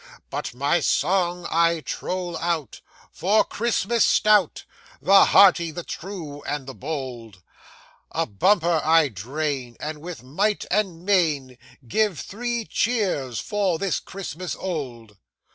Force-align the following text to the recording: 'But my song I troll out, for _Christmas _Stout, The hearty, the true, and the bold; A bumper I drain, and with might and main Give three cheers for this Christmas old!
'But 0.31 0.55
my 0.55 0.79
song 0.79 1.45
I 1.51 1.81
troll 1.81 2.35
out, 2.39 2.81
for 3.11 3.45
_Christmas 3.45 4.01
_Stout, 4.19 4.63
The 4.99 5.25
hearty, 5.25 5.69
the 5.69 5.83
true, 5.83 6.41
and 6.47 6.65
the 6.65 6.73
bold; 6.73 7.43
A 8.11 8.25
bumper 8.25 8.81
I 8.83 9.09
drain, 9.09 9.77
and 9.79 10.01
with 10.01 10.23
might 10.23 10.65
and 10.71 11.05
main 11.05 11.55
Give 11.87 12.19
three 12.19 12.65
cheers 12.65 13.39
for 13.39 13.77
this 13.77 13.99
Christmas 13.99 14.55
old! 14.55 15.17